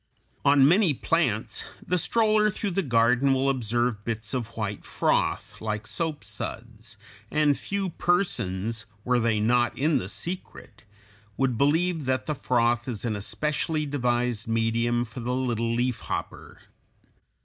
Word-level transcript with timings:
]On 0.51 0.67
many 0.67 0.95
plants 0.95 1.63
the 1.85 1.99
stroller 1.99 2.49
through 2.49 2.71
the 2.71 2.81
garden 2.81 3.35
will 3.35 3.51
observe 3.51 4.03
bits 4.03 4.33
of 4.33 4.57
white 4.57 4.83
froth, 4.83 5.61
like 5.61 5.85
soap 5.85 6.23
suds, 6.23 6.97
and 7.29 7.55
few 7.55 7.89
persons, 7.89 8.87
were 9.05 9.19
they 9.19 9.39
not 9.39 9.77
in 9.77 9.99
the 9.99 10.09
secret, 10.09 10.85
would 11.37 11.55
believe 11.55 12.05
that 12.05 12.25
the 12.25 12.33
froth 12.33 12.87
is 12.87 13.05
an 13.05 13.15
especially 13.15 13.85
devised 13.85 14.47
medium 14.47 15.05
for 15.05 15.19
the 15.19 15.35
little 15.35 15.71
leaf 15.71 15.99
hopper 15.99 16.61
(Fig. 16.61 16.67